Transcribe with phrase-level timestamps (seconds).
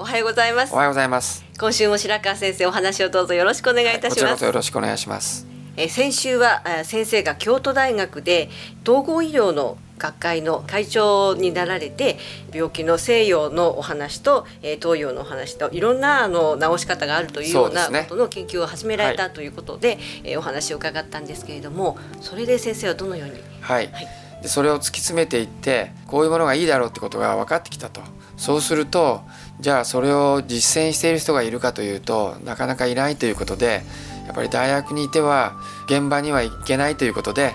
[0.00, 0.72] おはようございます。
[0.72, 1.44] おはようございます。
[1.60, 5.46] 今週も白川先生お話をどうぞよろしくお願いいたしこちらます、こそよろしくお願いします。
[5.76, 8.48] え先週はえ先生が京都大学で
[8.82, 12.16] 統合医療の学会の会長になられて
[12.50, 23.34] 病気の西洋のお話と、えー東洋のお話といろんなあの治し方があるというようなことの研究を始められたはということで、えーお話を伺ったんですけれどもそれで先生はどのように？
[23.60, 24.08] はい、はい
[24.42, 28.00] でそれを突き詰めていってこういうものがいいだろうってことが分かってきたと。
[28.36, 29.20] そうすると
[29.60, 33.82] じゃあそれを実践している人がいるかというとなかなかいないということで
[34.26, 37.52] やっぱり大学にいては現場には行けないということで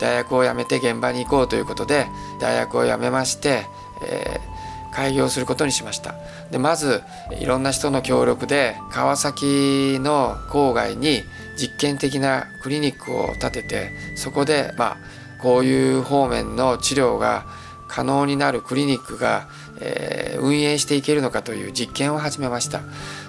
[0.00, 2.06] 大学を辞めて現場に行こうということで
[2.40, 3.66] 大学を辞めまして、
[4.06, 4.52] えー
[4.92, 6.14] 開業することにしました。
[6.50, 7.02] でまず
[7.40, 11.22] いろんな人の協力で川崎の郊外に
[11.56, 14.96] 実験的なクリニックを建ててそこでまあ
[15.42, 17.44] こういう方面の治療が
[17.88, 19.48] 可能になるクリニックが、
[19.80, 22.80] えー運営していけるのかという実験を始めました。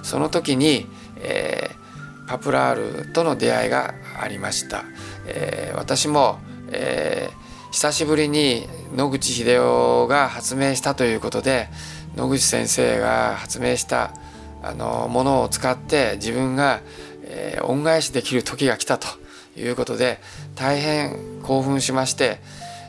[0.02, 1.83] その時に、えー
[2.25, 4.86] パプラールとの出会いがありました、
[5.25, 6.39] えー私も、
[6.72, 11.70] えー久しぶりに野口英世が発明したということで
[12.16, 14.14] 野口先生が発明した
[14.61, 16.81] あのものを使って自分が、
[17.23, 19.22] えー恩返しできる時が来たと。
[19.57, 20.19] いうことで
[20.55, 22.39] 大変興奮しまして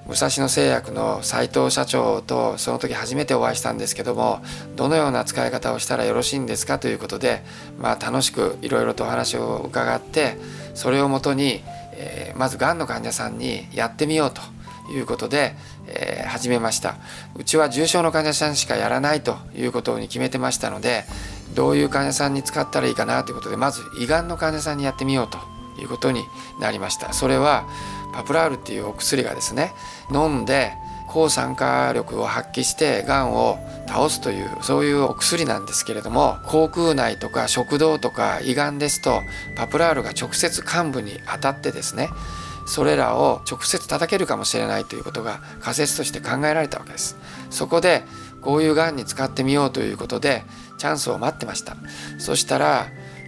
[0.06, 4.42] 武蔵野製薬の斉藤社長とその時初めてお会いしたんですけども
[4.76, 7.42] どのような使い方をしたらよろしいんですかということで、
[7.78, 10.36] まあ、楽しくいろいろとお話を伺って
[10.74, 14.40] それをもとに、えーまずがんの患者さんにやってみようと
[14.92, 15.54] いうことで、
[15.86, 16.96] えー始めました。
[17.36, 21.04] うちは重症の患者さんしかやらないということに決めてましたので
[21.54, 25.53] どういう患者さんに使ったらいいかなということでまず胃がんの患者さんにやってみようと。
[25.78, 26.25] いうことに
[26.61, 27.12] なりました。
[27.12, 27.67] それは
[28.12, 29.72] パプラールっていうお薬がですね
[30.12, 30.72] 飲んで
[31.08, 39.20] 抗酸化力を発揮してがんを倒すというそういうお薬なんですけれども口腔内とか食道とか胃がんですと
[39.56, 42.09] パプラールが直接患部に当たってですね
[42.66, 47.16] それらを直接叩けるかもしれないということが仮説として考えられたわけです。
[47.50, 48.03] そこで
[48.41, 50.44] こういうがんに使ってみようということで
[50.78, 51.77] チャンスを待ってました。
[52.19, 52.87] そしたら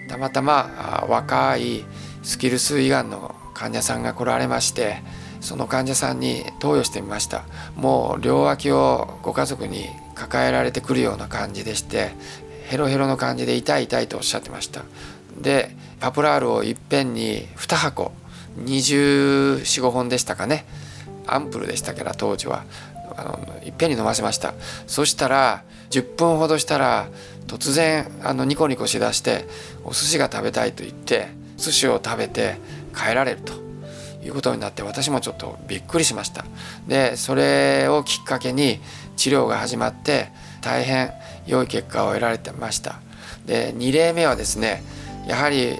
[0.08, 1.84] たまたま若い
[2.26, 5.00] スキルス胃がんの患者さんが来られまして
[5.40, 7.44] その患者さんに投与してみました。
[7.76, 12.10] もう両脇をご家族に抱えられてくるような感じでして
[12.64, 14.82] ヘロヘロの感じで痛い痛いとおっしゃってました。
[15.40, 15.70] で
[16.00, 18.10] パプラールをいっぺんに2箱
[18.58, 20.66] 245本でしたかね。
[21.28, 22.64] アンプルでしたから当時は。
[23.18, 24.52] あのいっぺんに飲ませました。
[24.88, 27.08] そしたら10分ほどしたら
[27.46, 29.46] 突然あのニコニコしだして
[29.84, 32.56] お寿司が食べたいと言って寿司を食べて
[32.94, 33.52] 帰られると
[34.24, 36.44] いうことになって私もちょっとびっくりしました。
[36.86, 38.80] でそれをきっかけに
[39.16, 40.30] 治療が始まって
[40.60, 41.12] 大変
[41.46, 43.00] 良い結果を得られてました。
[43.46, 44.82] で2例目はですね
[45.26, 45.76] やはり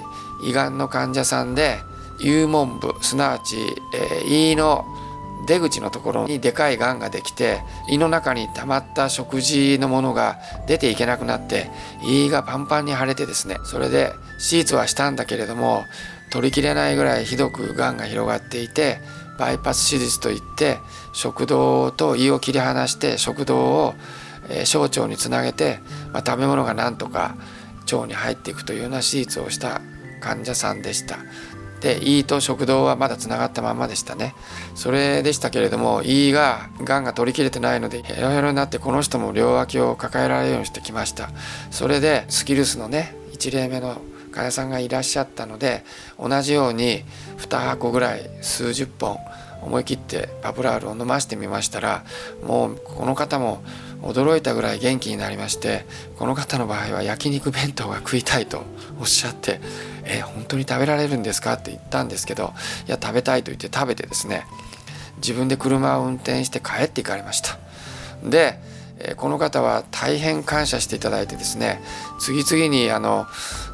[0.49, 1.79] 胃がんの患者さんで
[2.21, 3.57] 幽門部すなわち、
[3.95, 4.85] えー胃の
[5.47, 11.71] 出口のところにでかいがんができて胃の中に溜まった食事のものが出ていけなくなって
[12.03, 15.85] 胃がパンパンに腫れてですねそれで手術はしたんだけれども
[16.31, 18.99] 取りきれないぐらいひどくがんが広がっていて
[19.39, 20.79] バイパス手術といって
[21.13, 23.95] 食道と胃を切り離して食道を
[24.49, 25.81] えー小腸につなげて、
[26.13, 27.37] まあ、食べ物がなんとか
[27.93, 29.81] 腸に入っていくというような手術をした
[30.21, 31.19] 患者さんでした。
[31.87, 34.35] で胃と食道はまだつながったままでしたね。
[34.75, 41.31] それでしたけれども胃ががんが取り切れてないのでヘロヘロになってこの人も両脇を抱えられるようにしてきました。
[41.71, 44.01] それでスキルスのね1例目の
[44.33, 45.85] 患者さんがいらっしゃったので
[46.19, 47.05] 同じように
[47.39, 49.19] 2箱ぐらい数十本
[49.63, 52.05] 思い切ってパプラールを飲ましてみましたら
[52.45, 53.63] もうこの方も
[54.03, 55.87] 驚いたぐらい元気になりまして
[56.19, 58.63] この方の場合は焼肉弁当が食いたいと
[59.01, 59.61] おっしゃって
[60.09, 62.55] 「え本当に食べられるんですか?」って言ったんですけど
[62.89, 64.47] 「いや食べたい」と言って食べてですね
[65.19, 67.59] 自分で車を運転して帰っていかれました。
[68.23, 68.59] で
[69.19, 71.83] この方は大変感謝していただいてですね
[72.19, 73.27] 次々にあの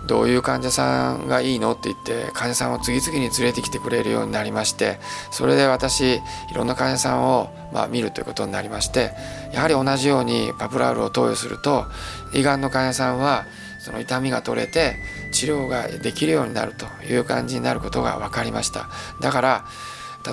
[0.08, 1.74] どういう患者さんがいいの？
[1.74, 4.98] って言って患者さんを次々に連れてきてくれるようになりまして
[5.30, 6.20] それで私い
[6.54, 9.12] ろんな患者さんを、まあ、見るということになりまして
[9.52, 11.86] やはり同じようにパプラールを投与すると
[12.34, 13.44] 胃がんの患者さんは
[13.82, 14.96] その痛みが取れて
[15.32, 18.88] 治療ができるようになるという感じになることが分かりました。
[19.20, 19.64] だから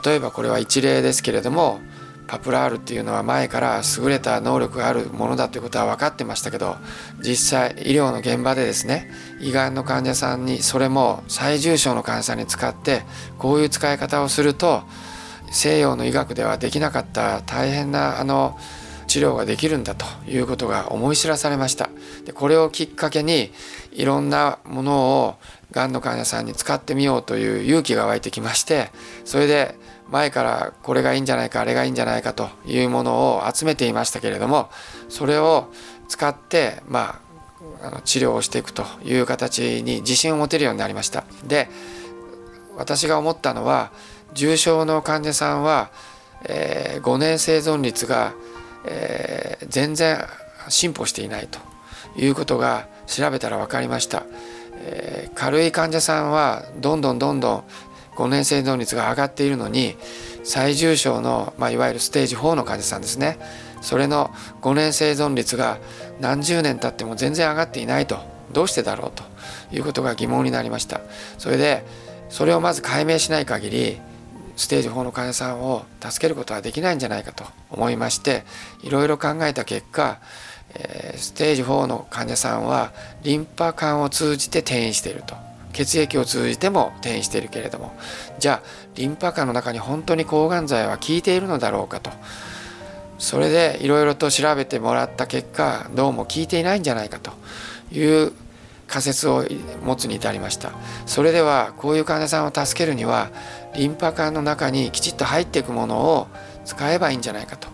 [0.04, 1.82] 例えばこれは一例ですけれども
[2.28, 6.78] パプラールっていうのは前から優れた能力があるものだということは分かってましたけど
[7.20, 9.10] 実際医療の現場でですね
[9.42, 13.02] 胃がんの患者さんにそれも最重症の患者さんに使って
[13.40, 14.84] こういう使い方をすると
[15.52, 18.60] 西洋の医学ではできなかった大変なあの
[19.10, 21.90] 治療ができるんだということが思い知らされました
[22.26, 23.52] でこれをきっかけに
[23.92, 25.36] いろんなものを
[25.72, 28.90] がんの患者さんに使ってみようという勇気が湧いてきまして
[29.26, 29.76] それで
[30.10, 34.70] 前からこれがいいんじゃないかあれがいいんじゃないかというものを集めていましたけれども
[35.10, 35.70] それを
[36.08, 37.20] 使ってま
[37.82, 41.24] ああの治療をしていくという形に自信を持てるようになりました。
[41.46, 41.70] で
[42.76, 43.92] 私が思ったのは
[44.34, 45.92] 重症の患者さんは、
[46.46, 48.34] えー、5年生存率が、
[48.90, 50.26] えー、全然
[50.68, 51.60] 進歩していないと
[52.20, 54.26] いうことが調べたら分かりました、
[54.76, 57.64] えー、軽い患者さんはどんどんどんどん
[58.16, 59.96] 5年生存率が上がっているのに
[60.44, 63.40] 最重症の、まあ、いわゆるステージ4の患者さんですね。
[63.82, 64.32] それの
[64.62, 65.78] 5年生存率が
[66.20, 68.20] 何十年経っても全然上がっていないと。
[68.52, 69.24] どうしてだろうと
[69.72, 71.02] いうことが疑問になりました。
[71.38, 71.86] それで
[72.30, 74.02] それをまず解明しない限り
[74.60, 78.44] ステージ4の患者さんを助けることはできないんじゃないかと思いまして
[78.84, 80.20] いろいろ考えた結果、
[80.76, 82.92] えー、ステージ4の患者さんは
[83.24, 85.36] リンパ管を通じて転移していると。
[85.72, 87.96] 血液を通じても転移しているけれども。
[88.40, 92.12] じゃあリンパ管の中に本当に抗がん剤は効いているのだろうかと。
[93.18, 97.32] それでいろいろと調べてもらった結果どうも効いていないんじゃないかと。
[97.92, 98.34] いう
[98.90, 99.46] 仮説を
[99.86, 100.72] 持つに至りました。
[101.06, 103.30] それではこういう患者さんを助けるには
[103.76, 106.28] リンパ管の中にきちっと入っていくものを
[106.66, 107.68] 使えばいいんじゃないかと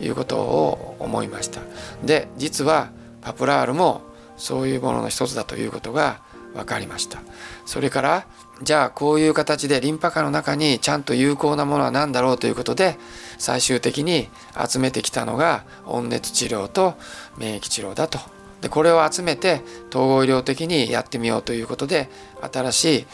[0.00, 1.60] いうことを思いました。
[2.04, 2.90] で実は
[3.20, 4.02] パプラールも
[4.36, 6.20] そういうものの一つだということが
[6.54, 7.20] 分かりました。
[7.66, 8.26] それから
[8.62, 12.96] じゃあこういう形でリンパ管の中にちゃんと有効なものは何だろうということで
[13.38, 14.28] 最終的に
[14.68, 16.94] 集めてきたのが温熱治療と
[17.36, 18.18] 免疫治療だと。
[18.60, 22.08] でこれを集めて統合医療的にやってみようということで
[22.52, 23.06] 新しい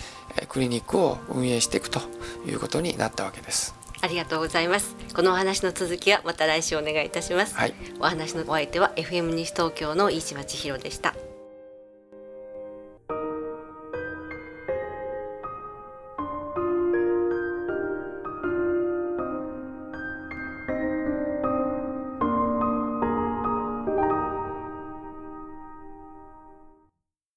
[0.48, 2.00] クリニックを運営していくと
[2.46, 3.74] いうことになったわけです。
[4.00, 4.96] ありがとうございます。
[5.14, 7.56] このお話の続きはまた来週お願いいたします。
[7.56, 11.14] はい、お話のお相手は FM 西東京の飯島千尋でした。